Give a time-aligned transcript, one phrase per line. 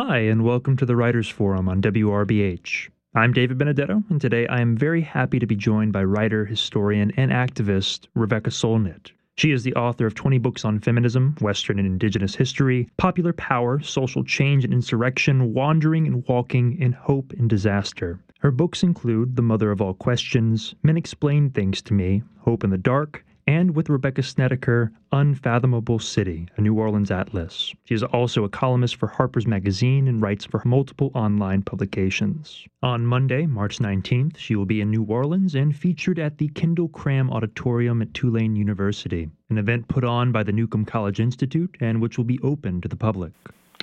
[0.00, 2.88] Hi, and welcome to the Writers Forum on WRBH.
[3.16, 7.10] I'm David Benedetto, and today I am very happy to be joined by writer, historian,
[7.16, 9.10] and activist Rebecca Solnit.
[9.34, 13.80] She is the author of 20 books on feminism, Western and Indigenous history, popular power,
[13.80, 18.20] social change and insurrection, wandering and walking, and hope and disaster.
[18.38, 22.70] Her books include The Mother of All Questions, Men Explain Things to Me, Hope in
[22.70, 27.72] the Dark, and with Rebecca Snedeker, Unfathomable City, a New Orleans atlas.
[27.86, 32.66] She is also a columnist for Harper's Magazine and writes for multiple online publications.
[32.82, 36.90] On Monday, March 19th, she will be in New Orleans and featured at the Kendall
[36.90, 42.02] Cram Auditorium at Tulane University, an event put on by the Newcomb College Institute and
[42.02, 43.32] which will be open to the public.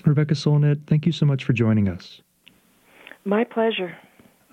[0.06, 2.22] Rebecca Solnit, thank you so much for joining us.
[3.24, 3.98] My pleasure.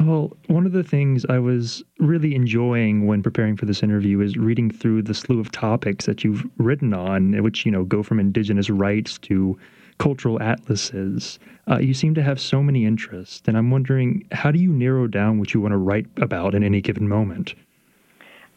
[0.06, 4.36] Well, one of the things I was really enjoying when preparing for this interview is
[4.36, 8.18] reading through the slew of topics that you've written on, which, you know, go from
[8.18, 9.56] indigenous rights to
[9.98, 11.38] cultural atlases.
[11.70, 15.06] Uh, you seem to have so many interests, and I'm wondering how do you narrow
[15.06, 17.54] down what you want to write about in any given moment?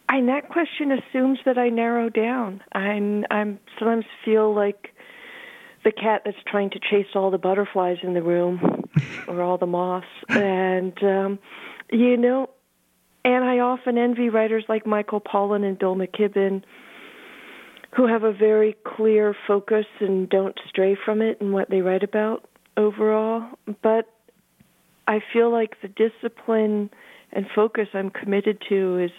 [0.09, 2.63] And that question assumes that I narrow down.
[2.71, 4.95] I'm I'm sometimes feel like
[5.83, 8.84] the cat that's trying to chase all the butterflies in the room
[9.27, 10.05] or all the moss.
[10.29, 11.39] and um
[11.91, 12.49] you know
[13.23, 16.63] and I often envy writers like Michael Pollan and Bill McKibben
[17.95, 22.03] who have a very clear focus and don't stray from it in what they write
[22.03, 23.43] about overall
[23.81, 24.09] but
[25.07, 26.89] I feel like the discipline
[27.31, 29.11] and focus I'm committed to is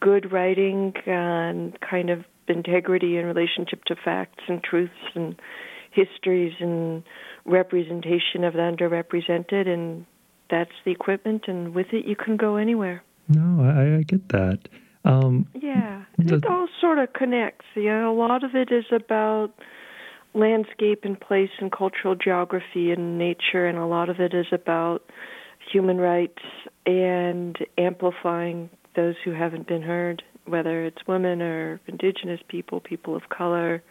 [0.00, 5.40] good writing and kind of integrity in relationship to facts and truths and
[5.90, 7.02] histories and
[7.46, 10.04] representation of the underrepresented and
[10.50, 13.02] that's the equipment and with it you can go anywhere.
[13.28, 14.60] No i, I get that.
[15.04, 17.64] Um, yeah the, it all sort of connects.
[17.74, 19.52] You know a lot of it is about
[20.34, 25.02] landscape and place and cultural geography and nature and a lot of it is about
[25.72, 26.42] human rights
[26.84, 33.28] and amplifying those who haven't been heard whether it's women or indigenous people people of
[33.30, 33.82] color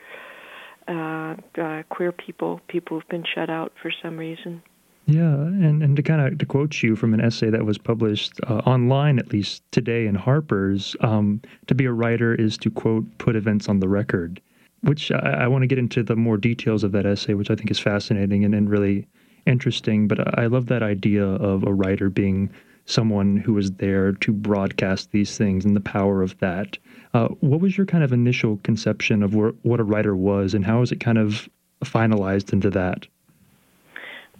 [0.87, 4.61] uh, uh, queer people, people who've been shut out for some reason.
[5.07, 8.39] Yeah, and, and to kind of to quote you from an essay that was published
[8.47, 13.05] uh, online, at least today in Harper's, um, to be a writer is to quote
[13.19, 14.41] put events on the record.
[14.81, 17.55] Which I, I want to get into the more details of that essay, which I
[17.55, 19.07] think is fascinating and, and really
[19.45, 20.07] interesting.
[20.07, 22.49] But I love that idea of a writer being
[22.85, 26.77] someone who is there to broadcast these things and the power of that.
[27.15, 30.81] Uh, what was your kind of initial conception of what a writer was, and how
[30.81, 31.47] was it kind of
[31.81, 33.07] finalized into that?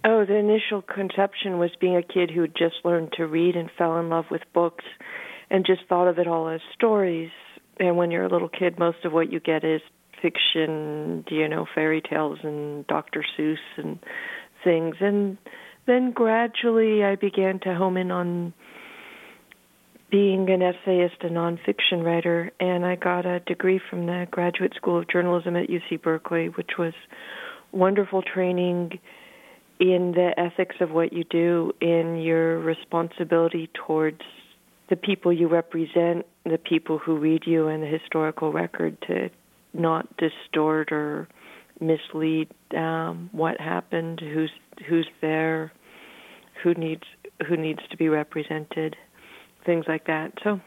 [0.04, 3.98] Oh, the initial conception was being a kid who just learned to read and fell
[3.98, 4.84] in love with books
[5.48, 7.30] and just thought of it all as stories.
[7.80, 9.80] And when you're a little kid, most of what you get is
[10.20, 13.24] fiction, you know, fairy tales and Dr.
[13.38, 13.98] Seuss and
[14.62, 14.96] things.
[15.00, 15.38] And
[15.86, 18.52] then gradually I began to home in on
[20.10, 24.98] being an essayist and nonfiction writer, and I got a degree from the Graduate School
[24.98, 26.92] of Journalism at UC Berkeley, which was
[27.72, 28.98] wonderful training
[29.78, 34.22] in the ethics of what you do, in your responsibility towards
[34.88, 39.28] the people you represent, the people who read you, and the historical record to
[39.74, 41.28] not distort or
[41.80, 44.52] mislead um, what happened, who's
[44.88, 45.72] who's there,
[46.62, 47.02] who needs
[47.46, 48.96] who needs to be represented,
[49.66, 50.32] things like that.
[50.42, 50.60] So,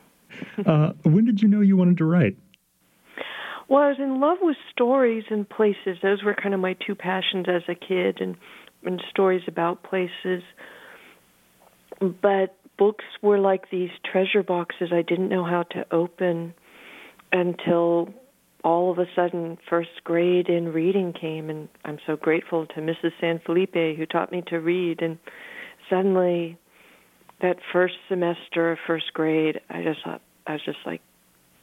[0.65, 2.37] uh, when did you know you wanted to write?
[3.67, 5.97] Well, I was in love with stories and places.
[6.01, 8.35] Those were kind of my two passions as a kid, and
[8.83, 10.43] and stories about places.
[11.99, 16.53] But books were like these treasure boxes I didn't know how to open
[17.31, 18.09] until
[18.63, 23.11] all of a sudden first grade in reading came and I'm so grateful to Mrs.
[23.19, 25.17] San Felipe who taught me to read and
[25.89, 26.57] suddenly
[27.41, 31.01] that first semester of first grade I just thought I was just like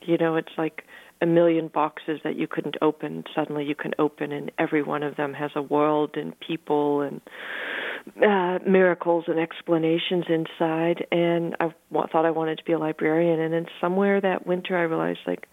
[0.03, 0.85] you know it's like
[1.21, 5.17] a million boxes that you couldn't open suddenly you can open and every one of
[5.17, 7.21] them has a world and people and
[8.23, 11.71] uh miracles and explanations inside and I
[12.13, 15.49] thought I wanted to be a librarian and then somewhere that winter I realized like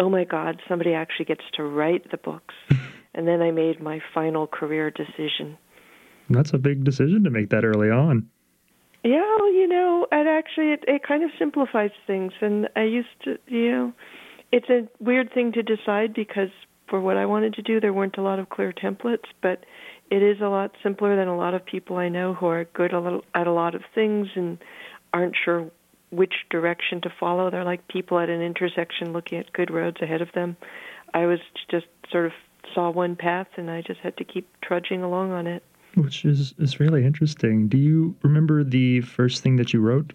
[0.00, 2.54] oh my God, somebody actually gets to write the books.
[3.14, 5.56] and then I made my final career decision.
[6.30, 8.28] That's a big decision to make that early on.
[9.02, 12.32] Yeah, well, you know, and actually it, it kind of simplifies things.
[12.40, 13.92] And I used to, you know,
[14.52, 16.50] it's a weird thing to decide because
[16.88, 19.64] for what I wanted to do, there weren't a lot of clear templates, but
[20.10, 22.92] it is a lot simpler than a lot of people I know who are good
[22.92, 24.58] at a lot of things and
[25.14, 25.70] aren't sure
[26.10, 27.50] which direction to follow.
[27.50, 30.56] They're like people at an intersection looking at good roads ahead of them.
[31.14, 31.38] I was
[31.70, 32.32] just sort of
[32.74, 35.62] saw one path and I just had to keep trudging along on it.
[35.94, 37.68] Which is, is really interesting.
[37.68, 40.12] Do you remember the first thing that you wrote?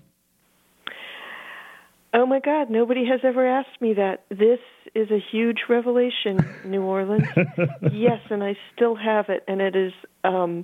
[2.13, 4.23] Oh my God, nobody has ever asked me that.
[4.29, 4.59] This
[4.93, 7.27] is a huge revelation, New Orleans.
[7.91, 9.91] yes, and I still have it, and it is
[10.23, 10.63] um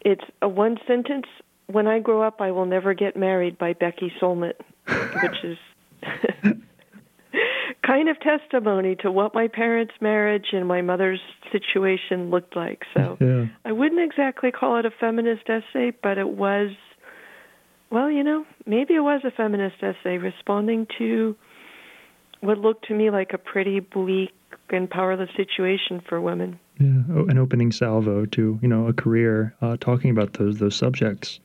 [0.00, 1.26] it's a one sentence
[1.66, 4.54] when I grow up I will never get married by Becky Solnit,
[5.22, 5.58] which is
[7.86, 12.82] kind of testimony to what my parents' marriage and my mother's situation looked like.
[12.94, 13.46] So yeah.
[13.64, 16.70] I wouldn't exactly call it a feminist essay, but it was
[17.90, 21.36] well, you know, maybe it was a feminist essay responding to
[22.40, 24.32] what looked to me like a pretty bleak
[24.70, 26.58] and powerless situation for women.
[26.78, 30.76] Yeah, oh, an opening salvo to you know a career uh, talking about those those
[30.76, 31.40] subjects.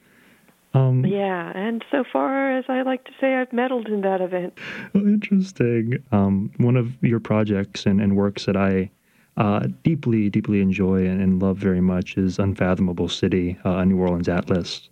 [0.76, 4.58] Um, yeah, and so far as I like to say, I've meddled in that event.
[4.94, 6.04] Oh, interesting.
[6.12, 8.92] Um, one of your projects and, and works that I
[9.38, 13.98] uh, deeply, deeply enjoy and, and, love very much is Unfathomable City, uh, a New
[13.98, 14.90] Orleans Atlas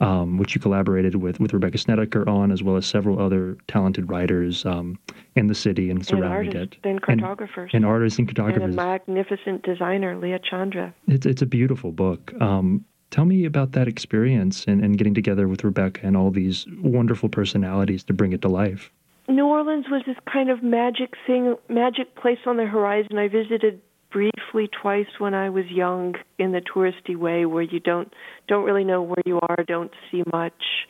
[0.00, 4.10] um, which you collaborated with with Rebecca Snedeker on, as well as several other talented
[4.10, 4.98] writers um,
[5.36, 8.72] in the city and surrounding and it, and cartographers, and, and, artists and cartographers, and
[8.72, 10.92] a magnificent designer, Lia Tjandra.
[11.06, 12.32] It's it's a beautiful book.
[12.40, 16.66] Um, tell me about that experience and, and getting together with Rebecca and all these
[16.80, 18.90] wonderful personalities to bring it to life.
[19.28, 23.18] New Orleans was this kind of magic thing, magic place on the horizon.
[23.18, 23.80] I visited
[24.10, 28.12] briefly twice when I was young in the touristy way where you don't
[28.48, 30.88] don't really know where you are, don't see much,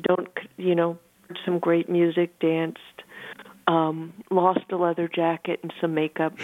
[0.00, 0.98] don't you know,
[1.44, 3.02] some great music, danced,
[3.66, 6.34] um, lost a leather jacket and some makeup.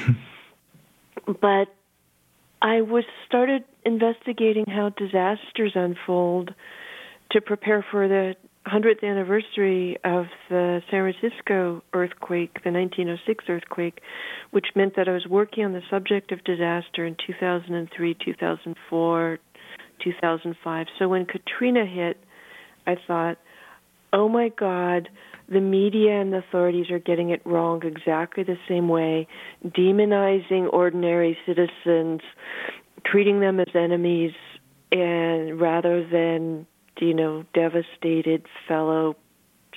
[1.40, 1.74] but
[2.62, 6.54] I was started investigating how disasters unfold
[7.32, 8.34] to prepare for the
[8.66, 14.00] 100th anniversary of the San Francisco earthquake, the 1906 earthquake,
[14.50, 19.38] which meant that I was working on the subject of disaster in 2003, 2004,
[20.04, 20.86] 2005.
[20.98, 22.18] So when Katrina hit,
[22.86, 23.38] I thought,
[24.12, 25.08] oh my God,
[25.50, 29.26] the media and the authorities are getting it wrong exactly the same way,
[29.64, 32.20] demonizing ordinary citizens,
[33.04, 34.32] treating them as enemies,
[34.92, 36.66] and rather than
[37.00, 39.16] you know, devastated fellow,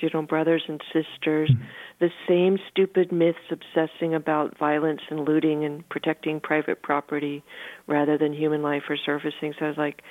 [0.00, 1.50] you know, brothers and sisters.
[1.50, 1.64] Mm-hmm.
[2.00, 7.42] The same stupid myths obsessing about violence and looting and protecting private property
[7.86, 9.54] rather than human life or surfacing.
[9.58, 10.02] So I was like,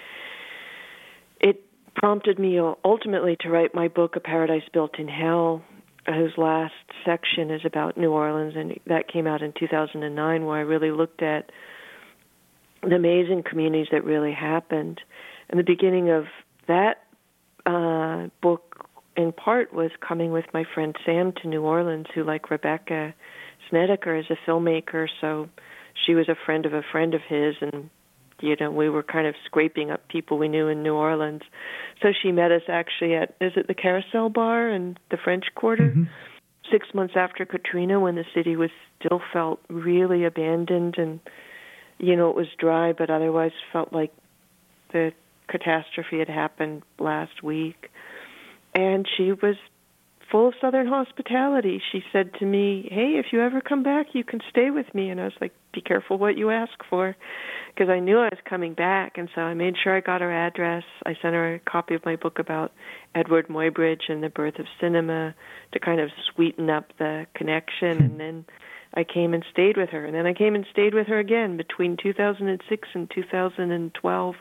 [1.40, 1.64] it
[1.96, 5.64] prompted me ultimately to write my book, A Paradise Built in Hell,
[6.06, 6.74] whose last
[7.06, 11.22] section is about New Orleans, and that came out in 2009, where I really looked
[11.22, 11.52] at
[12.82, 15.00] the amazing communities that really happened.
[15.50, 16.26] And the beginning of
[16.68, 17.04] that
[17.66, 22.50] uh, book, in part, was coming with my friend Sam to New Orleans, who, like
[22.50, 23.14] Rebecca
[23.70, 25.08] Snedeker, is a filmmaker.
[25.22, 25.50] So
[26.06, 27.90] she was a friend of a friend of his, and
[28.44, 31.42] you know we were kind of scraping up people we knew in New Orleans.
[32.02, 35.90] So she met us actually at is it the Carousel Bar in the French Quarter.
[35.90, 36.04] Mm-hmm.
[36.72, 38.70] Six months after Katrina, when the city was
[39.00, 41.20] still felt really abandoned and
[41.98, 44.14] you know it was dry, but otherwise felt like
[44.92, 45.14] the
[45.48, 47.90] catastrophe had happened last week.
[48.76, 49.56] And she was
[50.34, 51.80] full of Southern hospitality.
[51.92, 55.10] She said to me, Hey, if you ever come back, you can stay with me.
[55.12, 57.16] And I was like, Be careful what you ask for.
[57.70, 59.20] Because I knew I was coming back.
[59.20, 60.84] And so I made sure I got her address.
[61.06, 62.72] I sent her a copy of my book about
[63.16, 65.36] Eadweard Muybridge and the birth of cinema
[65.72, 68.02] to kind of sweeten up the connection.
[68.02, 68.46] And then
[68.96, 70.04] I came and stayed with her.
[70.04, 74.36] And then I came and stayed with her again between 2006 and 2012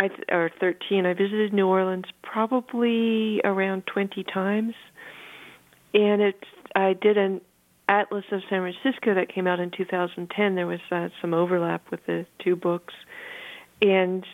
[0.00, 1.04] I or 13.
[1.04, 4.74] I visited New Orleans probably around 20 times,
[5.92, 6.42] and it
[6.74, 7.42] I did an
[7.86, 10.54] Atlas of San Francisco that came out in 2010.
[10.54, 12.94] There was uh, some overlap with the two books,
[13.82, 14.24] and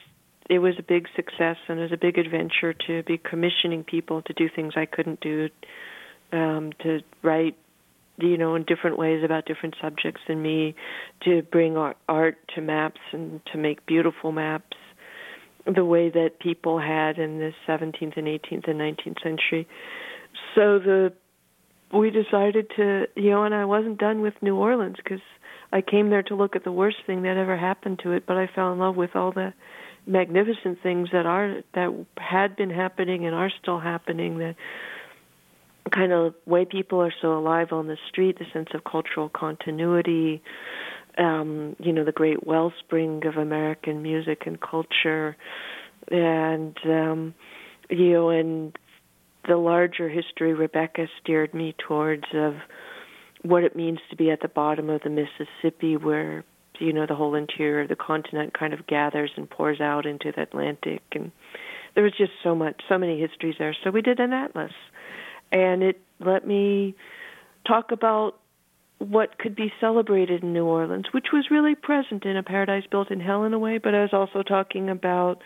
[0.48, 4.22] it was a big success and it was a big adventure to be commissioning people
[4.22, 5.48] to do things I couldn't do,
[6.30, 7.56] um, to write,
[8.18, 10.76] you know, in different ways about different subjects than me,
[11.24, 14.76] to bring art, art to maps and to make beautiful maps
[15.66, 19.66] the way that people had in the 17th and 18th and 19th century.
[20.54, 21.12] So the
[21.92, 25.20] we decided to, you know, and I wasn't done with New Orleans because
[25.72, 28.36] I came there to look at the worst thing that ever happened to it, but
[28.36, 29.52] I fell in love with all the
[30.06, 34.38] magnificent things that are that had been happening and are still happening.
[34.38, 34.54] The
[35.90, 40.42] kind of way people are so alive on the street, the sense of cultural continuity,
[41.18, 45.36] um, you know, the great wellspring of American music and culture,
[46.10, 47.34] and um,
[47.90, 48.76] you know, and
[49.46, 52.54] the larger history Rebecca steered me towards of
[53.42, 56.44] what it means to be at the bottom of the Mississippi, where
[56.80, 60.32] you know, the whole interior of the continent kind of gathers and pours out into
[60.32, 61.02] the Atlantic.
[61.12, 61.32] And
[61.94, 63.74] there was just so much, so many histories there.
[63.84, 64.72] So we did an atlas.
[65.52, 66.94] And it let me
[67.66, 68.38] talk about
[68.98, 73.10] what could be celebrated in New Orleans, which was really present in A Paradise Built
[73.10, 75.42] in Hell in a way, but I was also talking about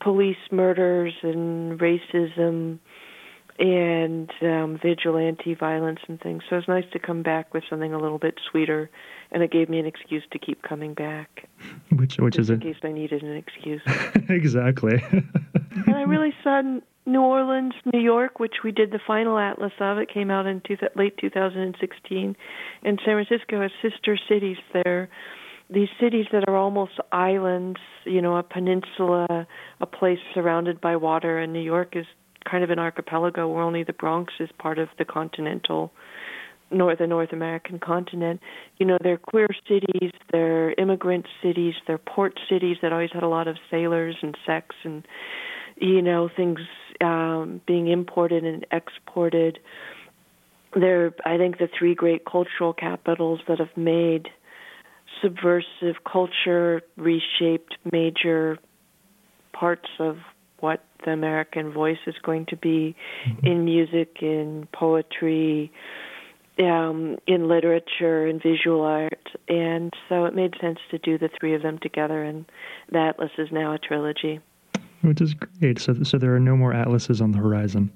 [0.00, 2.78] police murders and racism
[3.58, 6.42] and um, vigilante violence and things.
[6.50, 8.90] So it's nice to come back with something a little bit sweeter,
[9.30, 11.48] and it gave me an excuse to keep coming back.
[11.94, 12.62] Which which is in it?
[12.62, 13.82] case I needed an excuse.
[14.28, 15.02] exactly.
[15.12, 16.62] and I really saw
[17.06, 19.98] New Orleans, New York, which we did the final atlas of.
[19.98, 22.36] It came out in two, late 2016,
[22.82, 25.10] and San Francisco has sister cities there.
[25.68, 29.46] These cities that are almost islands, you know, a peninsula,
[29.80, 32.06] a place surrounded by water, and New York is
[32.50, 35.92] kind of an archipelago where only the Bronx is part of the continental
[36.70, 38.40] north the North American continent.
[38.78, 43.28] You know, they're queer cities, they're immigrant cities, they're port cities that always had a
[43.28, 45.06] lot of sailors and sex and
[45.76, 46.60] you know, things
[47.00, 49.58] um being imported and exported.
[50.74, 54.28] They're I think the three great cultural capitals that have made
[55.22, 58.58] subversive culture reshaped major
[59.52, 60.16] parts of
[60.58, 62.96] what the American voice is going to be
[63.26, 63.46] Mm-hmm.
[63.46, 65.72] in music, in poetry,
[66.58, 69.28] um, in literature, in visual art.
[69.48, 72.44] And so it made sense to do the three of them together, and
[72.90, 74.40] the Atlas is now a trilogy.
[75.04, 75.78] Which is great.
[75.78, 77.92] So so there are no more atlases on the horizon.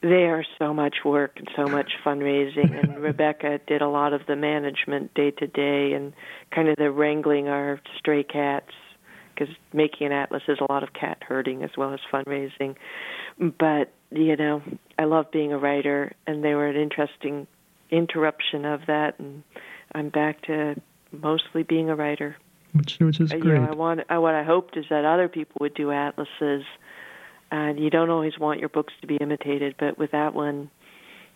[0.00, 4.26] They are so much work and so much fundraising, and Rebecca did a lot of
[4.26, 6.12] the management day to day and
[6.54, 8.70] kind of the wrangling our stray cats
[9.34, 12.76] because making an atlas is a lot of cat herding as well as fundraising.
[13.38, 14.62] But you know,
[14.98, 17.46] I love being a writer, and they were an interesting
[17.90, 19.42] interruption of that, and
[19.92, 20.76] I'm back to
[21.10, 22.36] mostly being a writer.
[22.72, 23.44] Which which is great.
[23.44, 26.64] You know, I want I, what I hoped is that other people would do atlases,
[27.50, 30.70] and you don't always want your books to be imitated, but with that one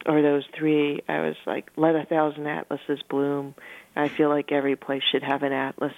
[0.06, 3.54] or those three, I was like, let a thousand atlases bloom.
[3.94, 5.92] I feel like every place should have an atlas.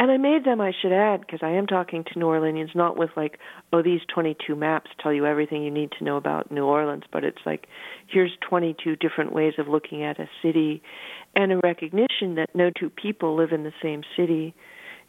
[0.00, 2.96] And I made them, I should add, because I am talking to New Orleanians, not
[2.96, 3.38] with like,
[3.70, 7.22] oh, these 22 maps tell you everything you need to know about New Orleans, but
[7.22, 7.66] it's like,
[8.08, 10.82] here's 22 different ways of looking at a city
[11.36, 14.54] and a recognition that no two people live in the same city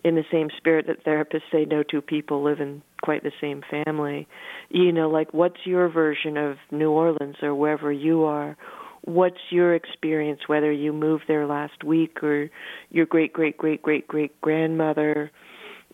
[0.03, 3.63] in the same spirit that therapists say no two people live in quite the same
[3.85, 4.27] family.
[4.69, 8.57] You know, like what's your version of New Orleans or wherever you are?
[9.03, 12.49] What's your experience, whether you moved there last week or
[12.89, 15.31] your great great great great great grandmother,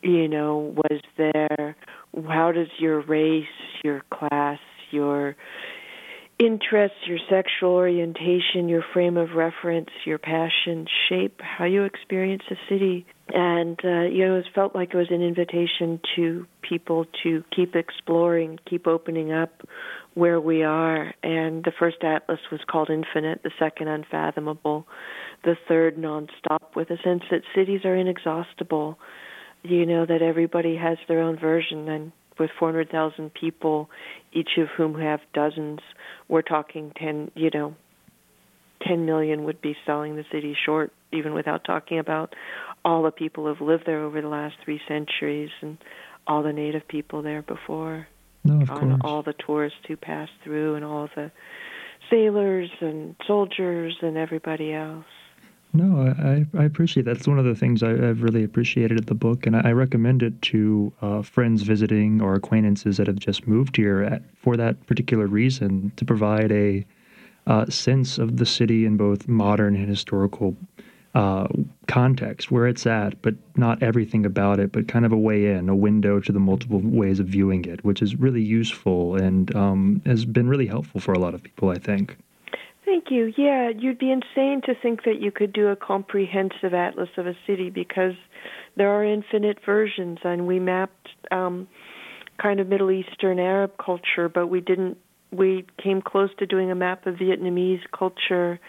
[0.01, 1.75] you know, was there?
[2.27, 3.45] How does your race,
[3.83, 4.59] your class,
[4.91, 5.35] your
[6.39, 12.55] interests, your sexual orientation, your frame of reference, your passion shape how you experience a
[12.69, 13.05] city.
[13.29, 17.75] And uh, you know, it felt like it was an invitation to people to keep
[17.75, 19.63] exploring, keep opening up
[20.17, 21.13] where we are.
[21.21, 24.87] And the first atlas was called Infinite, the second Unfathomable,
[25.43, 28.97] the third Nonstop, with a sense that cities are inexhaustible.
[29.63, 33.91] You know that everybody has their own version, and with 400,000 people,
[34.33, 35.79] each of whom have dozens,
[36.27, 37.75] we're talking 10, you know,
[38.87, 42.33] 10 million would be selling the city short, even without talking about
[42.83, 45.77] all the people who've lived there over the last three centuries and
[46.25, 48.07] all the native people there before,
[48.47, 49.01] no, on course.
[49.03, 51.31] all the tourists who pass through, and all the
[52.09, 55.05] sailors and soldiers and everybody else.
[55.73, 57.17] No, I, I appreciate that.
[57.17, 59.71] It's one of the things I, I've really appreciated at the book, and I, I
[59.73, 64.55] recommend it to uh, friends visiting or acquaintances that have just moved here at, for
[64.57, 66.85] that particular reason to provide a
[67.45, 70.55] uh, sense of the city in both modern and historical
[71.15, 71.47] uh,
[71.87, 75.69] context, where it's at, but not everything about it, but kind of a way in,
[75.69, 80.01] a window to the multiple ways of viewing it, which is really useful and um,
[80.05, 82.17] has been really helpful for a lot of people, I think.
[82.85, 83.33] Thank you.
[83.35, 87.35] Yeah, you'd be insane to think that you could do a comprehensive atlas of a
[87.45, 88.13] city because
[88.77, 91.67] there are infinite versions, and we mapped um,
[92.41, 94.97] kind of Middle Eastern Arab culture, but we didn't.
[95.31, 98.59] We came close to doing a map of Vietnamese culture.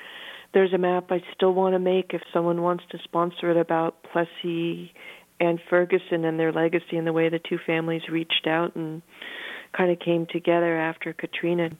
[0.54, 4.02] There's a map I still want to make if someone wants to sponsor it about
[4.02, 4.92] Plessy
[5.40, 9.02] and Ferguson and their legacy and the way the two families reached out and
[9.76, 11.70] kind of came together after Katrina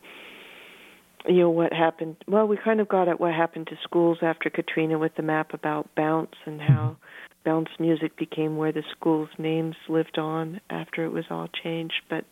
[1.27, 2.17] you know what happened.
[2.27, 5.53] Well we kind of got at what happened to schools after katrina with the map
[5.55, 7.45] about bounce and how mm-hmm.
[7.45, 12.03] bounce music became where the schools names lived on after it was all changed.
[12.09, 12.25] But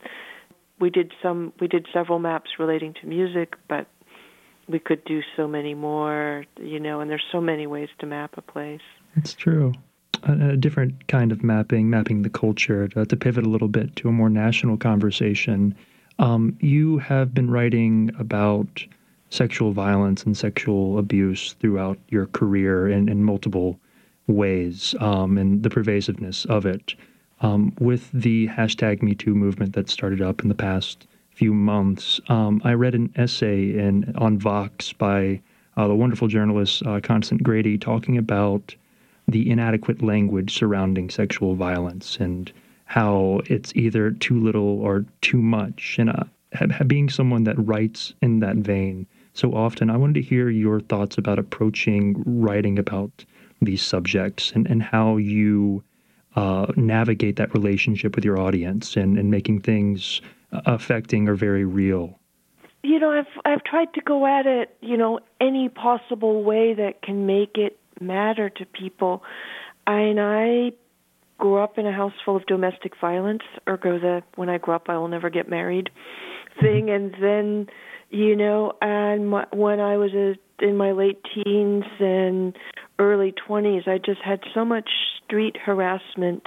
[0.81, 3.87] we did some we did several maps relating to music but
[4.69, 8.35] we could do so many more you know and there's so many ways to map
[8.37, 8.81] a place
[9.17, 9.73] It's true.
[10.23, 13.95] a, a different kind of mapping, mapping the culture, to, to, pivot a little bit
[13.97, 15.75] to a more national conversation.
[16.19, 18.85] Um, you have been writing about
[19.31, 23.79] sexual violence and sexual abuse throughout your career in, in multiple
[24.27, 26.95] ways um, and the pervasiveness of it.
[27.43, 31.07] Um, with the hashtag MeToo movement that started up in the past
[31.37, 35.41] few months, um, I read an essay in on Vox by
[35.77, 38.75] uh, the wonderful journalist uh, Constance Grady talking about
[39.29, 42.51] the inadequate language surrounding sexual violence and
[42.87, 45.97] how it's either too little or too much.
[45.99, 46.25] And uh,
[46.87, 51.19] being someone that writes in that vein so often, I wanted to hear your thoughts
[51.19, 53.27] about approaching writing about
[53.61, 55.83] these subjects and, and how you
[56.35, 62.19] uh, navigate that relationship with your audience and, and making things affecting or very real.
[62.83, 67.03] You know, I've I've tried to go at it, you know, any possible way that
[67.03, 69.23] can make it matter to people.
[69.87, 70.73] I, And I
[71.39, 74.89] grew up in a house full of domestic violence, ergo the when I grew up
[74.89, 76.61] I will never get married mm-hmm.
[76.65, 76.91] thing.
[76.91, 77.67] And then,
[78.11, 82.57] you know, and my, when I was a, in my late teens and
[82.99, 84.89] early 20s, I just had so much
[85.25, 86.45] street harassment,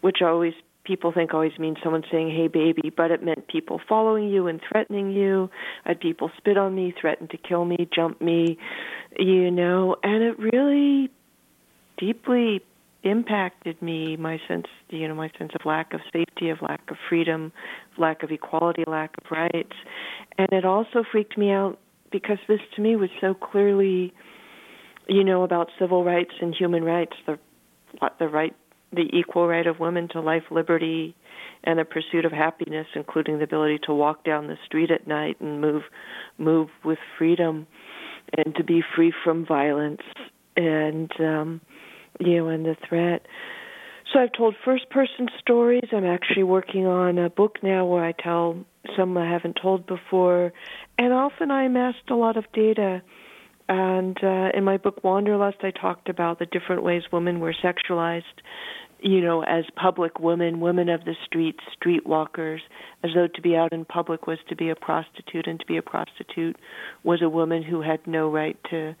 [0.00, 0.54] which always
[0.90, 4.60] people think always means someone saying hey baby but it meant people following you and
[4.68, 5.48] threatening you.
[5.84, 8.58] I had people spit on me threaten to kill me jump me
[9.16, 11.08] you know and it really
[11.96, 12.60] deeply
[13.04, 16.96] impacted me my sense you know my sense of lack of safety of lack of
[17.08, 17.52] freedom
[17.96, 19.76] lack of equality lack of rights.
[20.38, 21.78] And it also freaked me out
[22.10, 24.12] because this to me was so clearly
[25.06, 27.38] you know about civil rights and human rights the
[28.18, 28.56] the right
[28.92, 31.14] the equal right of women to life liberty
[31.64, 35.40] and the pursuit of happiness including the ability to walk down the street at night
[35.40, 35.82] and move
[36.38, 37.66] move with freedom
[38.36, 40.02] and to be free from violence
[40.56, 41.60] and um
[42.18, 43.26] you know and the threat
[44.12, 45.84] so I've told first person stories.
[45.92, 48.56] I'm actually working on a book now where I tell
[48.96, 50.52] some I haven't told before.
[50.98, 53.02] And often I amassed a lot of data.
[53.70, 58.24] And uh, in my book Wanderlust, I talked about the different ways women were sexualized,
[58.98, 62.58] you know, as public women, women of the streets, streetwalkers,
[63.04, 65.76] as though to be out in public was to be a prostitute, and to be
[65.76, 66.56] a prostitute
[67.04, 68.96] was a woman who had no right to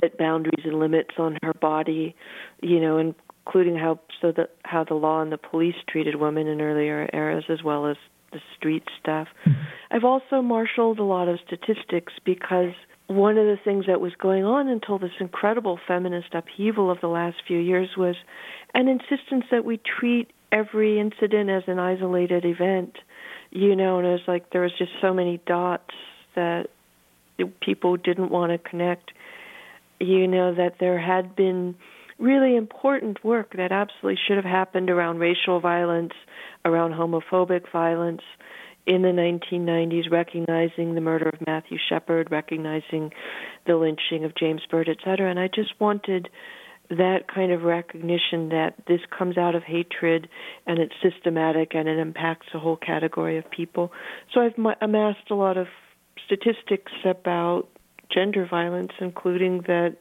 [0.00, 2.16] set boundaries and limits on her body,
[2.62, 6.60] you know, including how so that how the law and the police treated women in
[6.60, 7.96] earlier eras as well as
[8.32, 9.28] the street stuff.
[9.46, 9.62] Mm-hmm.
[9.92, 12.72] I've also marshaled a lot of statistics because
[13.08, 17.06] one of the things that was going on until this incredible feminist upheaval of the
[17.08, 18.16] last few years was
[18.74, 22.96] an insistence that we treat every incident as an isolated event.
[23.50, 25.94] You know, and it was like there was just so many dots
[26.34, 26.68] that
[27.60, 29.12] people didn't want to connect.
[30.00, 31.76] You know that there had been
[32.18, 36.12] really important work that absolutely should have happened around racial violence,
[36.64, 38.22] around homophobic violence
[38.86, 43.12] in the 1990s, recognizing the murder of Matthew Shepard, recognizing
[43.66, 45.30] the lynching of James Byrd, et cetera.
[45.30, 46.28] And I just wanted
[46.88, 50.28] that kind of recognition that this comes out of hatred
[50.66, 53.90] and it's systematic and it impacts a whole category of people.
[54.32, 55.66] So I've amassed a lot of
[56.24, 57.64] statistics about
[58.14, 59.96] gender violence, including that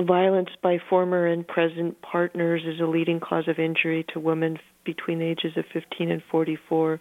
[0.00, 5.18] Violence by former and present partners is a leading cause of injury to women between
[5.18, 7.00] the ages of 15 and 44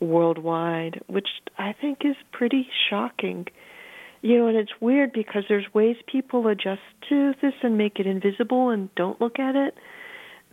[0.00, 3.46] worldwide, which I think is pretty shocking.
[4.20, 8.06] You know, and it's weird because there's ways people adjust to this and make it
[8.06, 9.74] invisible and don't look at it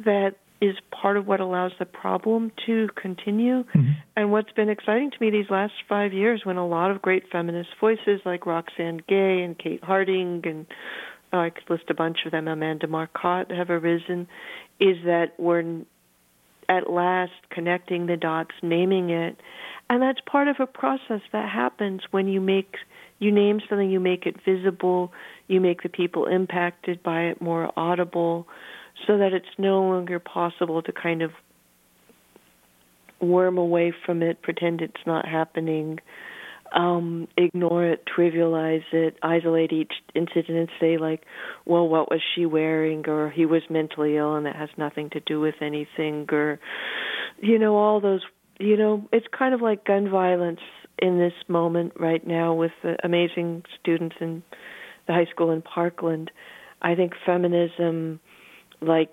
[0.05, 3.63] that is part of what allows the problem to continue.
[3.63, 3.91] Mm-hmm.
[4.15, 7.23] And what's been exciting to me these last five years, when a lot of great
[7.31, 10.65] feminist voices like Roxane Gay and Kate Harding and
[11.31, 14.27] oh, I could list a bunch of them, Amanda Marcotte have arisen,
[14.79, 15.83] is that we're
[16.69, 19.37] at last connecting the dots, naming it.
[19.89, 22.75] And that's part of a process that happens when you make
[23.17, 25.11] you name something, you make it visible,
[25.47, 28.47] you make the people impacted by it more audible,
[29.05, 31.31] so that it's no longer possible to kind of
[33.19, 35.99] worm away from it, pretend it's not happening,
[36.73, 41.23] um, ignore it, trivialize it, isolate each incident and say like,
[41.65, 45.19] well, what was she wearing or he was mentally ill and that has nothing to
[45.19, 46.59] do with anything or
[47.41, 48.21] you know all those
[48.59, 50.59] you know it's kind of like gun violence
[51.01, 54.43] in this moment right now with the amazing students in
[55.07, 56.31] the high school in Parkland.
[56.81, 58.19] I think feminism
[58.81, 59.09] like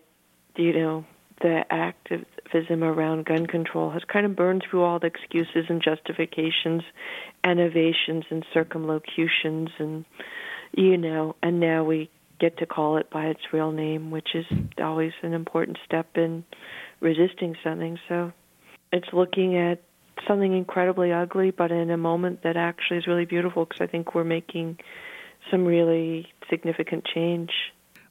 [0.57, 1.05] you know
[1.40, 6.83] the activism around gun control has kind of burned through all the excuses and justifications,
[7.44, 10.05] innovations and circumlocutions, and
[10.72, 14.46] you know, and now we get to call it by its real name, which is
[14.79, 16.44] always an important step in
[17.01, 17.99] resisting something.
[18.09, 18.33] So
[18.92, 19.83] it's looking at
[20.27, 24.14] something incredibly ugly, but in a moment that actually is really beautiful because I think
[24.14, 24.79] we're making
[25.51, 27.51] some really significant change.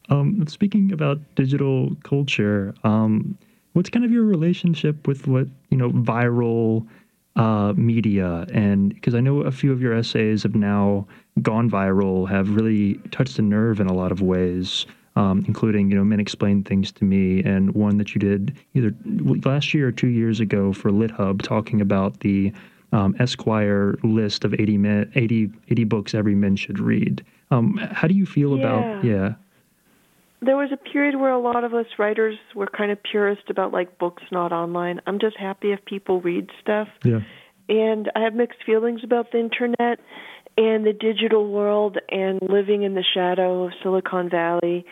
[0.09, 3.37] Um, speaking about digital culture, um,
[3.73, 6.87] what's kind of your relationship with what you know viral
[7.35, 8.45] uh, media?
[8.53, 11.07] And because I know a few of your essays have now
[11.41, 14.85] gone viral, have really touched a nerve in a lot of ways.
[15.17, 18.93] Um, including you know men explain things to me and one that you did either
[19.45, 22.51] last year or two years ago for LitHub talking about the
[22.91, 27.23] um, Esquire list of 80, men, 80, 80 books every man should read.
[27.51, 28.63] Um, how do you feel yeah.
[28.63, 29.33] about yeah?
[30.45, 33.73] There was a period where a lot of us writers were kind of purist about
[33.73, 35.01] like books not online.
[35.07, 36.87] I'm just happy if people read stuff.
[37.03, 37.21] Yeah.
[37.67, 39.99] And I have mixed feelings about the internet
[40.57, 44.85] and the digital world and living in the shadow of Silicon Valley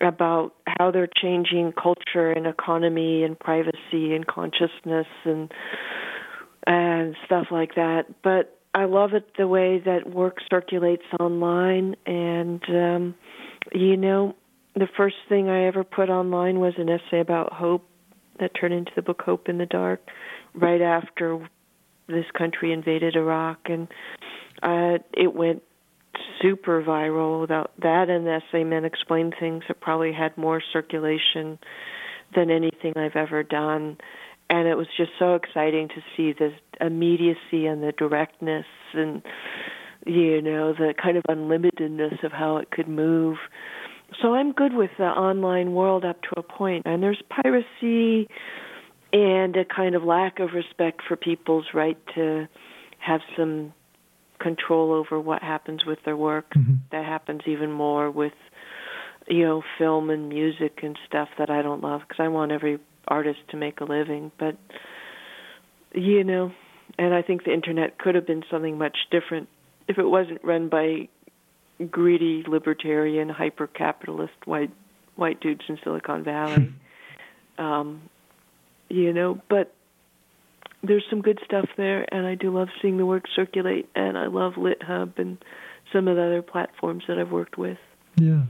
[0.00, 5.52] about how they're changing culture and economy and privacy and consciousness and
[6.66, 8.06] and stuff like that.
[8.22, 13.14] But I love it the way that work circulates online and um
[13.72, 14.34] you know
[14.74, 17.88] the first thing I ever put online was an essay about hope
[18.40, 20.00] that turned into the book Hope in the Dark
[20.54, 21.48] right after
[22.08, 23.58] this country invaded Iraq.
[23.66, 23.88] And
[24.62, 25.62] uh it went
[26.42, 27.46] super viral.
[27.48, 31.58] That that and essay men explain things that probably had more circulation
[32.34, 33.98] than anything I've ever done.
[34.50, 36.52] And it was just so exciting to see the
[36.84, 39.22] immediacy and the directness and
[40.04, 43.38] you know the kind of unlimitedness of how it could move
[44.20, 48.28] so I'm good with the online world up to a point and there's piracy
[49.12, 52.48] and a kind of lack of respect for people's right to
[52.98, 53.72] have some
[54.40, 56.74] control over what happens with their work mm-hmm.
[56.90, 58.32] that happens even more with
[59.28, 62.78] you know film and music and stuff that I don't love because I want every
[63.08, 64.56] artist to make a living, but
[65.94, 66.52] you know,
[66.98, 69.48] and I think the internet could have been something much different
[69.88, 71.08] if it wasn't run by
[71.90, 74.70] greedy libertarian hyper capitalist white
[75.16, 76.72] white dudes in Silicon Valley.
[77.58, 78.02] um
[78.90, 79.74] you know, but
[80.82, 84.26] there's some good stuff there and I do love seeing the work circulate and I
[84.26, 85.38] love LitHub and
[85.92, 87.78] some of the other platforms that I've worked with.
[88.16, 88.42] Yeah.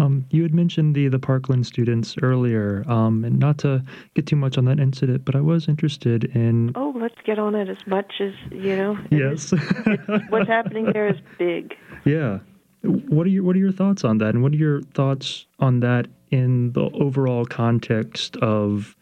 [0.00, 4.36] Um, you had mentioned the the Parkland students earlier, um, and not to get too
[4.36, 6.72] much on that incident, but I was interested in.
[6.74, 8.98] Oh, let's get on it as much as you know.
[9.10, 9.50] Yes.
[10.30, 11.74] what's happening there is big.
[12.06, 12.38] Yeah.
[12.82, 15.80] What are your What are your thoughts on that, and what are your thoughts on
[15.80, 18.96] that in the overall context of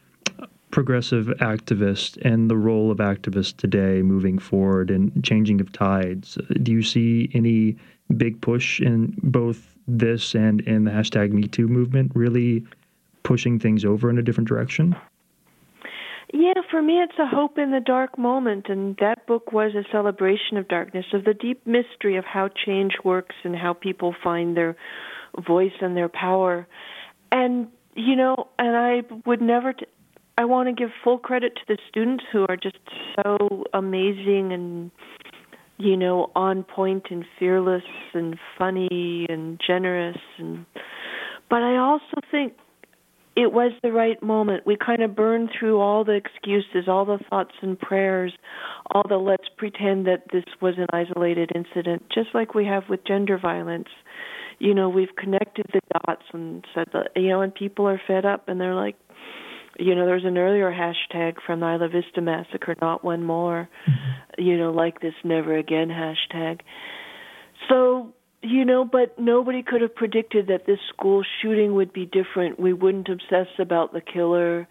[0.71, 6.38] progressive activists and the role of activists today moving forward and changing of tides?
[6.62, 7.77] Do you see any
[8.17, 12.64] big push in both this and in the hashtag MeToo movement really
[13.23, 14.97] pushing things over in a different direction?
[16.33, 19.85] Yeah, for me, it's a hope in the dark moment, and that book was a
[19.91, 24.57] celebration of darkness, of the deep mystery of how change works and how people find
[24.57, 24.77] their
[25.47, 26.67] voice and their power.
[27.33, 29.87] And, you know, and I would never, t-
[30.37, 32.79] I want to give full credit to the students who are just
[33.17, 34.91] so amazing and
[35.79, 40.67] you know, on point and fearless and funny and generous and
[41.49, 42.55] but I also think
[43.38, 44.66] it was the right moment.
[44.66, 48.33] We kind of burned through all the excuses, all the thoughts and prayers,
[48.90, 53.07] all the let's pretend that this was an isolated incident, just like we have with
[53.07, 53.87] gender violence.
[54.59, 58.24] You know, we've connected the dots and said that, you know, and people are fed
[58.24, 58.96] up and they're like,
[59.79, 64.42] you know, there's an earlier hashtag from the Isla Vista massacre, not one more, mm-hmm.
[64.42, 66.62] you know, like this never again hashtag.
[67.68, 72.61] So, you know, but nobody could have predicted that this school shooting would be different.
[72.61, 74.68] We wouldn't obsess about the killer,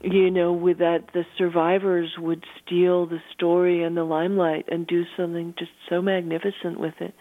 [0.00, 5.04] you know, with that the survivors would steal the story and the limelight and do
[5.16, 7.14] something just so magnificent with it.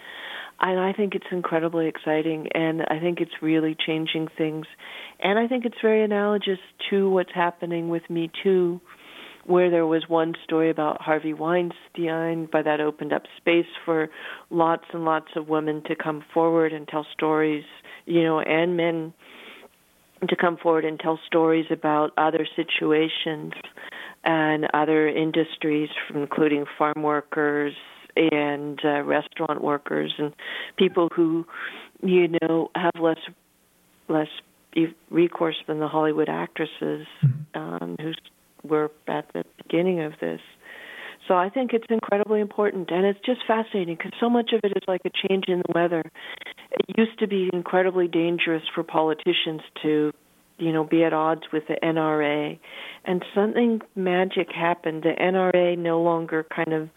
[0.61, 4.65] And I think it's incredibly exciting, and I think it's really changing things,
[5.21, 8.81] and I think it's very analogous to what's happening with Me Too,
[9.49, 14.09] where there was one story about Harvey Weinstein, but that opened up space for
[14.51, 17.63] lots and lots of women to come forward and tell stories,
[18.05, 19.11] you know, and men
[20.27, 23.53] to come forward and tell stories about other situations
[24.23, 27.73] and other industries, including farm workers,
[28.15, 30.33] and uh, restaurant workers and
[30.77, 31.45] people who,
[32.03, 33.19] you know, have less
[34.09, 34.27] less
[35.09, 37.59] recourse than the Hollywood actresses mm-hmm.
[37.59, 38.11] um, who
[38.63, 40.41] were at the beginning of this.
[41.27, 44.75] So I think it's incredibly important, and it's just fascinating because so much of it
[44.75, 46.01] is like a change in the weather.
[46.71, 50.11] It used to be incredibly dangerous for politicians to,
[50.57, 52.57] you know, be at odds with the NRA,
[53.05, 55.03] and something magic happened.
[55.03, 56.89] The NRA no longer kind of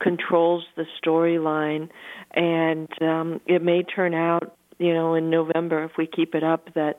[0.00, 1.88] controls the storyline,
[2.34, 6.74] and um, it may turn out, you know, in November if we keep it up
[6.74, 6.98] that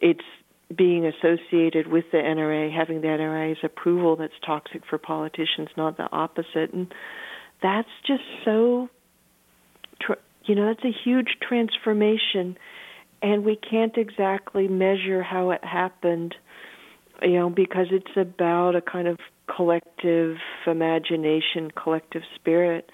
[0.00, 0.20] it's
[0.74, 6.10] being associated with the NRA, having the NRA's approval that's toxic for politicians, not the
[6.12, 6.72] opposite.
[6.72, 6.92] And
[7.62, 8.88] that's just so,
[10.44, 12.58] you know, that's a huge transformation.
[13.22, 16.34] And we can't exactly measure how it happened,
[17.22, 19.18] you know, because it's about a kind of
[19.54, 22.90] collective imagination, collective spirit,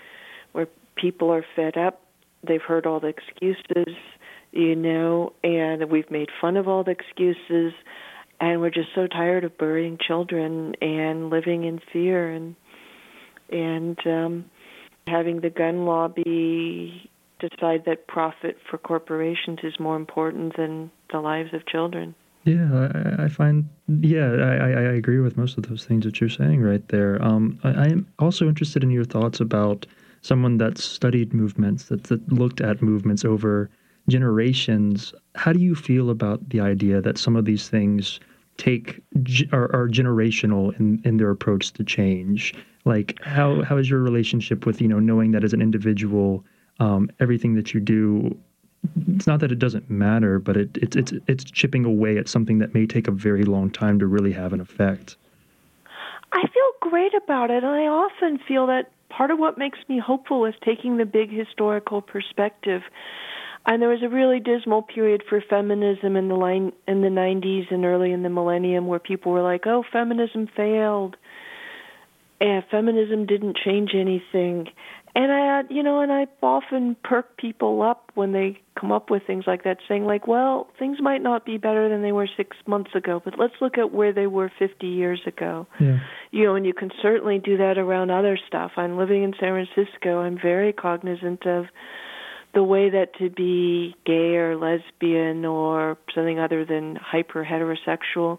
[0.52, 2.00] where people are fed up.
[2.46, 3.96] They've heard all the excuses
[4.54, 7.72] you know, and we've made fun of all the excuses,
[8.40, 12.54] and we're just so tired of burying children and living in fear and
[13.50, 14.44] and um,
[15.06, 21.52] having the gun lobby decide that profit for corporations is more important than the lives
[21.52, 22.14] of children.
[22.44, 26.30] Yeah, I, I find yeah, I, I agree with most of those things that you're
[26.30, 27.22] saying right there.
[27.24, 29.84] Um, I, am also interested in your thoughts about
[30.22, 33.68] someone that studied movements, that, that looked at movements over
[34.08, 38.20] generations, how do you feel about the idea that some of these things
[38.56, 39.00] take
[39.52, 42.54] are, are generational in, in their approach to change?
[42.84, 46.44] Like how how is your relationship with you know knowing that as an individual,
[46.80, 48.36] um, everything that you do
[49.08, 52.58] it's not that it doesn't matter, but it, it's it's it's chipping away at something
[52.58, 55.16] that may take a very long time to really have an effect.
[56.32, 59.98] I feel great about it, and I often feel that part of what makes me
[59.98, 62.82] hopeful is taking the big historical perspective.
[63.66, 67.70] And there was a really dismal period for feminism in the line in the 90s
[67.70, 71.16] and early in the millennium where people were like, "Oh, feminism failed."
[72.40, 74.68] And feminism didn't change anything.
[75.16, 79.22] And I, you know, and I often perk people up when they come up with
[79.24, 82.56] things like that, saying like, "Well, things might not be better than they were six
[82.66, 86.00] months ago, but let's look at where they were 50 years ago." Yeah.
[86.32, 88.72] You know, and you can certainly do that around other stuff.
[88.76, 90.18] I'm living in San Francisco.
[90.18, 91.66] I'm very cognizant of
[92.54, 98.38] the way that to be gay or lesbian or something other than hyper heterosexual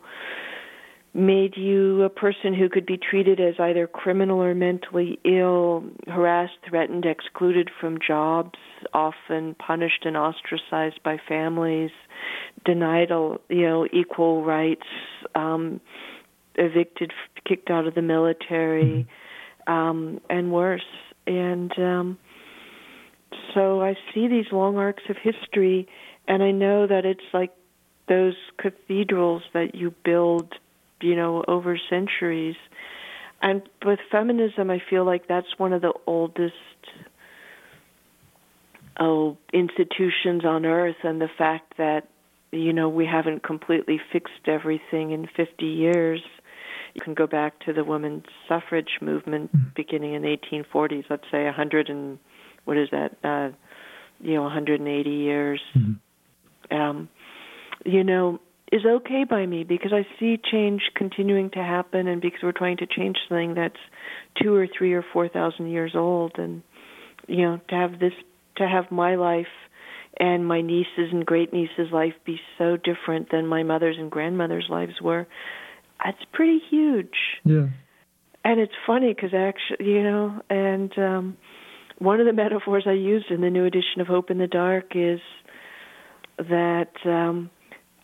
[1.16, 6.58] made you a person who could be treated as either criminal or mentally ill, harassed,
[6.68, 8.60] threatened, excluded from jobs,
[8.94, 11.92] often punished and ostracized by families,
[12.66, 13.10] denied
[13.50, 14.88] you know equal rights,
[15.36, 15.80] um,
[16.56, 17.14] evicted,
[17.48, 19.08] kicked out of the military,
[19.68, 19.74] mm-hmm.
[19.74, 20.82] um, and worse.
[21.26, 22.18] And um,
[23.54, 25.88] so I see these long arcs of history,
[26.28, 27.52] and I know that it's like
[28.08, 30.54] those cathedrals that you build,
[31.02, 32.56] you know, over centuries.
[33.42, 36.54] And with feminism, I feel like that's one of the oldest
[39.00, 42.08] oh institutions on earth, and the fact that
[42.52, 46.22] you know we haven't completely fixed everything in 50 years.
[46.94, 49.68] You can go back to the women's suffrage movement mm-hmm.
[49.76, 51.04] beginning in the 1840s.
[51.10, 52.18] Let's say 100 and
[52.66, 53.16] what is that?
[53.24, 53.56] Uh,
[54.20, 55.62] you know, 180 years.
[55.76, 56.76] Mm-hmm.
[56.76, 57.10] Um,
[57.86, 58.40] you know,
[58.72, 62.78] is okay by me because I see change continuing to happen, and because we're trying
[62.78, 63.80] to change something that's
[64.42, 66.64] two or three or four thousand years old, and
[67.28, 68.14] you know, to have this,
[68.58, 69.48] to have my life
[70.18, 74.68] and my nieces and great nieces' life be so different than my mother's and grandmother's
[74.70, 75.28] lives were,
[76.04, 77.16] that's pretty huge.
[77.44, 77.68] Yeah.
[78.44, 81.38] And it's funny because actually, you know, and um
[82.00, 84.96] one of the metaphors I used in the new edition of Hope in the Dark
[84.96, 85.20] is
[86.38, 87.50] that um,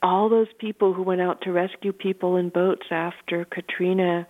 [0.01, 4.25] all those people who went out to rescue people in boats after Katrina,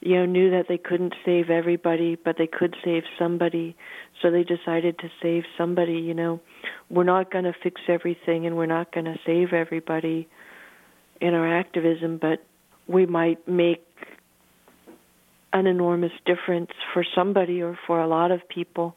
[0.00, 3.74] you know, knew that they couldn't save everybody, but they could save somebody.
[4.20, 5.94] So they decided to save somebody.
[5.94, 6.40] You know,
[6.90, 10.28] we're not going to fix everything, and we're not going to save everybody
[11.20, 12.44] in our activism, but
[12.86, 13.85] we might make
[15.56, 18.96] an enormous difference for somebody or for a lot of people.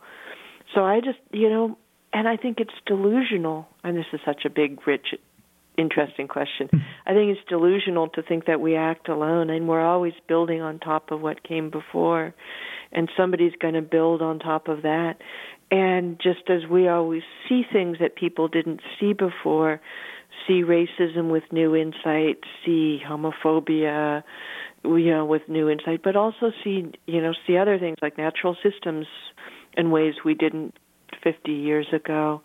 [0.76, 1.78] So I just, you know,
[2.12, 3.68] and I think it's delusional.
[3.84, 5.08] And this is such a big, rich,
[5.78, 6.68] interesting question.
[6.72, 6.78] Hmm.
[7.06, 10.80] I think it's delusional to think that we act alone and we're always building on
[10.80, 12.34] top of what came before.
[12.92, 15.18] And somebody's going to build on top of that.
[15.72, 19.80] And just as we always see things that people didn't see before,
[20.48, 24.24] see racism with new insight, see homophobia,
[24.84, 28.56] you know, with new insight, but also see, you know, see other things like natural
[28.64, 29.08] systems
[29.78, 30.76] in ways we didn't
[31.24, 32.42] 50 years ago.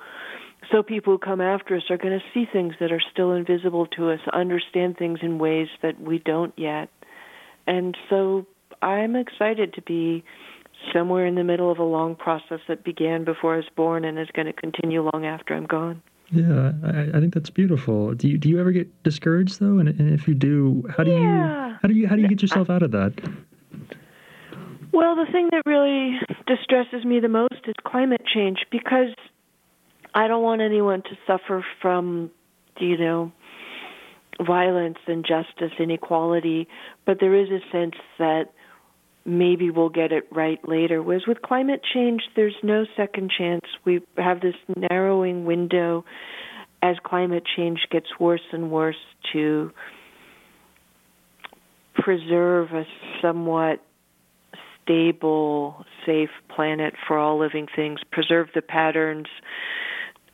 [0.72, 3.86] So people who come after us are going to see things that are still invisible
[3.98, 6.88] to us, understand things in ways that we don't yet.
[7.66, 8.46] And so
[8.82, 10.24] I'm excited to be
[10.92, 14.18] somewhere in the middle of a long process that began before I was born and
[14.18, 16.02] is going to continue long after I'm gone.
[16.30, 18.14] Yeah, I, I think that's beautiful.
[18.14, 19.78] Do you do you ever get discouraged though?
[19.78, 21.68] And, and if you do, how do yeah.
[21.68, 23.12] you how do you how do you get yourself out of that?
[24.92, 29.08] Well, the thing that really distresses me the most is climate change because
[30.14, 32.30] I don't want anyone to suffer from,
[32.78, 33.32] you know,
[34.40, 36.68] violence, injustice, inequality,
[37.06, 38.52] but there is a sense that
[39.24, 41.02] maybe we'll get it right later.
[41.02, 43.62] Whereas with climate change, there's no second chance.
[43.84, 46.04] We have this narrowing window
[46.82, 48.96] as climate change gets worse and worse
[49.32, 49.72] to
[51.94, 52.84] preserve a
[53.22, 53.82] somewhat
[54.82, 59.28] stable, safe planet for all living things, preserve the patterns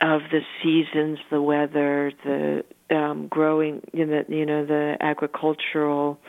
[0.01, 6.19] of the seasons, the weather, the um, growing, you know, the agricultural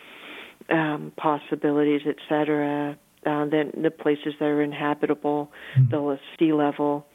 [0.71, 2.97] um, possibilities, etc.
[3.25, 5.91] Uh, then the places that are inhabitable, mm-hmm.
[5.91, 7.07] the sea level,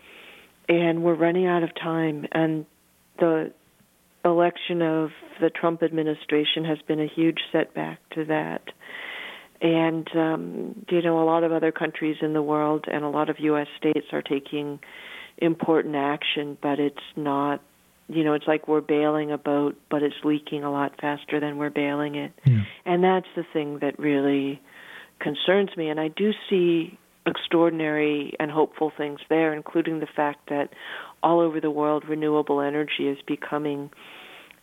[0.69, 2.25] and we're running out of time.
[2.31, 2.65] And
[3.19, 3.51] the
[4.23, 5.09] election of
[5.41, 8.61] the Trump administration has been a huge setback to that.
[9.61, 13.29] And um, you know, a lot of other countries in the world and a lot
[13.29, 13.67] of U.S.
[13.77, 14.79] states are taking
[15.37, 17.61] important action, but it's not
[18.09, 21.57] you know, it's like we're bailing a boat, but it's leaking a lot faster than
[21.57, 22.31] we're bailing it.
[22.45, 22.63] Yeah.
[22.85, 24.61] And that's the thing that really
[25.19, 25.89] concerns me.
[25.89, 30.69] And I do see extraordinary and hopeful things there, including the fact that
[31.21, 33.89] all over the world renewable energy is becoming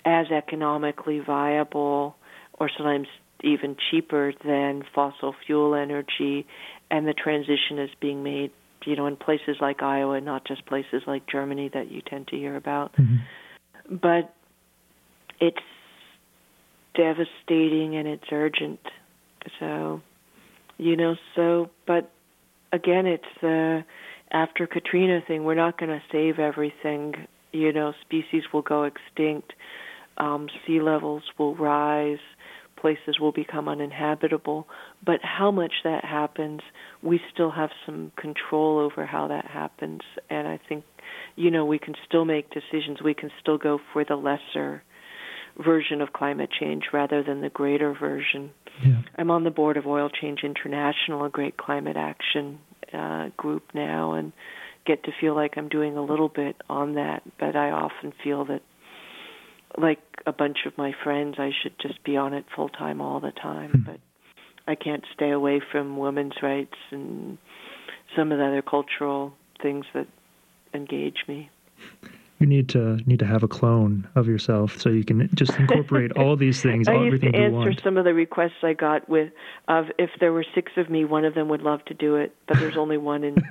[0.06, 2.16] as economically viable
[2.54, 3.08] or sometimes
[3.42, 6.46] even cheaper than fossil fuel energy
[6.90, 8.50] and the transition is being made
[8.84, 12.36] you know, in places like Iowa, not just places like Germany that you tend to
[12.36, 12.92] hear about.
[12.96, 13.96] Mm-hmm.
[13.96, 14.34] But
[15.40, 15.58] it's
[16.94, 18.80] devastating and it's urgent.
[19.60, 20.00] So,
[20.78, 22.10] you know, so, but
[22.72, 23.84] again, it's the
[24.30, 25.44] after Katrina thing.
[25.44, 27.14] We're not going to save everything.
[27.52, 29.52] You know, species will go extinct,
[30.18, 32.18] um, sea levels will rise,
[32.76, 34.66] places will become uninhabitable.
[35.04, 36.60] But how much that happens,
[37.02, 40.00] we still have some control over how that happens.
[40.30, 40.84] And I think,
[41.36, 43.02] you know, we can still make decisions.
[43.02, 44.82] We can still go for the lesser
[45.62, 48.50] version of climate change rather than the greater version.
[48.84, 49.02] Yeah.
[49.16, 52.58] I'm on the board of Oil Change International, a great climate action
[52.92, 54.32] uh, group now, and
[54.86, 57.22] get to feel like I'm doing a little bit on that.
[57.38, 58.62] But I often feel that
[59.76, 63.20] like a bunch of my friends, I should just be on it full time all
[63.20, 63.70] the time.
[63.70, 63.82] Hmm.
[63.82, 64.00] But
[64.66, 67.38] I can't stay away from women's rights and
[68.16, 70.06] some of the other cultural things that
[70.72, 71.50] engage me
[72.40, 76.12] you need to need to have a clone of yourself so you can just incorporate
[76.18, 76.88] all these things.
[76.88, 79.32] I all, used to answer some of the requests I got with
[79.68, 82.34] of if there were six of me, one of them would love to do it,
[82.46, 83.42] but there's only one, and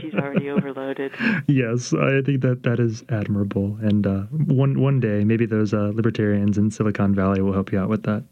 [0.00, 1.12] she's already overloaded.
[1.46, 5.92] Yes, I think that that is admirable, and uh, one one day maybe those uh,
[5.94, 8.24] libertarians in Silicon Valley will help you out with that.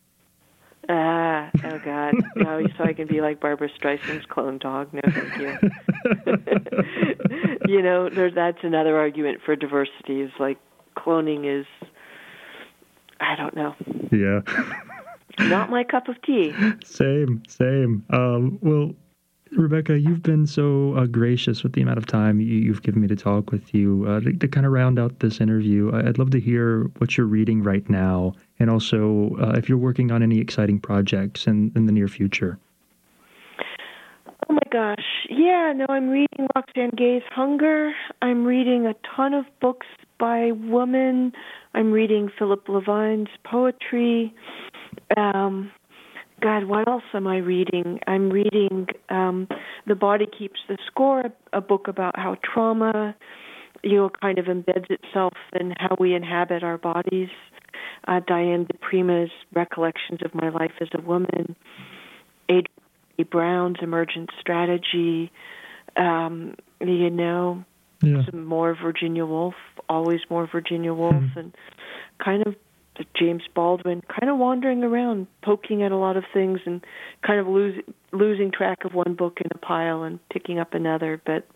[0.90, 2.66] Ah, oh God, no!
[2.78, 4.88] So I can be like Barbra Streisand's clone dog.
[4.94, 5.58] No, thank you.
[7.68, 10.22] you know, there, that's another argument for diversity.
[10.22, 10.58] Is like
[10.96, 11.66] cloning is,
[13.20, 13.74] I don't know.
[14.10, 14.40] Yeah.
[15.38, 16.52] Not my cup of tea.
[16.84, 18.04] Same, same.
[18.10, 18.94] Um, well,
[19.52, 23.08] Rebecca, you've been so uh, gracious with the amount of time you, have given me
[23.08, 24.04] to talk with you.
[24.06, 27.26] Uh, to, to, kind of round out this interview, I'd love to hear what you're
[27.26, 31.86] reading right now, and also uh, if you're working on any exciting projects in, in
[31.86, 32.58] the near future.
[34.48, 35.04] Oh my gosh.
[35.28, 37.92] Yeah, no, I'm reading Roxane Gay's Hunger.
[38.22, 39.86] I'm reading a ton of books
[40.18, 41.32] by women.
[41.74, 44.34] I'm reading Philip Levine's poetry.
[45.16, 45.70] Um,
[46.40, 48.00] God, what else am I reading?
[48.06, 49.48] I'm reading um,
[49.86, 53.14] The Body Keeps the Score, a book about how trauma,
[53.82, 57.28] you know, kind of embeds itself in how we inhabit our bodies.
[58.06, 61.56] Uh, Diane di Prima's Recollections of My Life as a Woman.
[62.48, 65.32] Adrienne Brown's Emergent Strategy.
[65.96, 67.64] Um, you know,
[68.02, 68.24] yeah.
[68.30, 69.54] some more Virginia Woolf,
[69.88, 71.38] always more Virginia Woolf, mm-hmm.
[71.38, 71.54] and
[72.24, 72.54] kind of
[73.18, 76.84] James Baldwin, kind of wandering around, poking at a lot of things, and
[77.26, 77.82] kind of losing
[78.12, 81.20] losing track of one book in a pile and picking up another.
[81.24, 81.46] But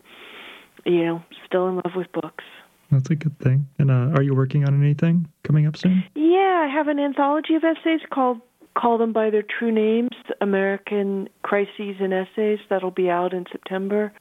[0.85, 2.45] you know, still in love with books.
[2.91, 3.67] That's a good thing.
[3.79, 6.05] And uh, are you working on anything coming up soon?
[6.15, 8.41] Yeah, I have an anthology of essays called
[8.77, 14.13] "Call Them by Their True Names: American Crises and Essays." That'll be out in September.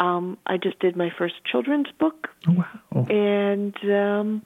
[0.00, 2.28] Um, I just did my first children's book.
[2.48, 3.06] Oh, wow!
[3.08, 4.42] And um,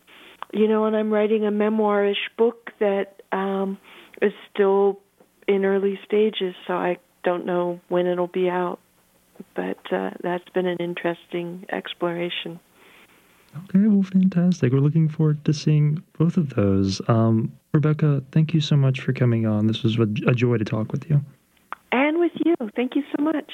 [0.53, 3.79] you know, and I'm writing a memoirish book that um,
[4.23, 5.01] is still
[5.47, 8.79] in early stages, so I don't know when it'll be out.
[9.55, 12.61] but uh, that's been an interesting exploration.
[13.57, 14.73] Okay, well, fantastic.
[14.73, 17.01] We're looking forward to seeing both of those.
[17.09, 19.67] Um, Rebecca, thank you so much for coming on.
[19.67, 21.25] This was a joy to talk with you.
[21.93, 22.55] And with you.
[22.77, 23.51] Thank you so much.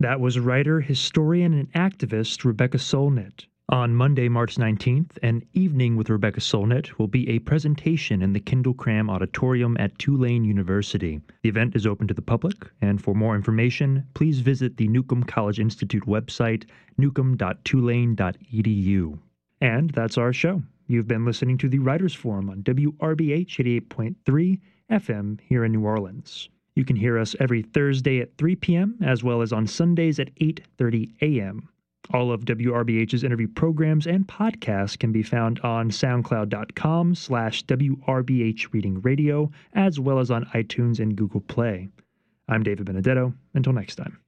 [0.00, 3.46] That was writer, historian, and activist Rebecca Solnit.
[3.70, 8.40] On Monday, March 19th, an evening with Rebecca Solnit will be a presentation in the
[8.40, 11.18] Kendall Cram Auditorium at Tulane University.
[11.42, 15.24] The event is open to the public, and for more information, please visit the Newcomb
[15.24, 19.18] College Institute website, newcomb.tulane.edu.
[19.62, 20.62] And that's our show.
[20.86, 24.60] You've been listening to the Writers Forum on WRBH 88.3
[24.90, 26.50] FM here in New Orleans.
[26.76, 28.98] You can hear us every Thursday at 3 p.m.
[29.02, 31.70] as well as on Sundays at 8:30 a.m.
[32.12, 39.00] All of WRBH's interview programs and podcasts can be found on soundcloud.com slash WRBH Reading
[39.00, 41.88] Radio, as well as on iTunes and Google Play.
[42.48, 43.32] I'm David Benedetto.
[43.54, 44.18] Until next time.